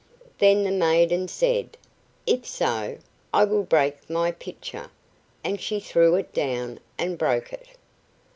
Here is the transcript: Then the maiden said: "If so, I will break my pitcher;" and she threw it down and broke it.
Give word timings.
Then 0.39 0.63
the 0.63 0.71
maiden 0.71 1.27
said: 1.27 1.77
"If 2.25 2.43
so, 2.47 2.97
I 3.31 3.45
will 3.45 3.61
break 3.61 4.09
my 4.09 4.31
pitcher;" 4.31 4.89
and 5.43 5.61
she 5.61 5.79
threw 5.79 6.15
it 6.15 6.33
down 6.33 6.79
and 6.97 7.19
broke 7.19 7.53
it. 7.53 7.67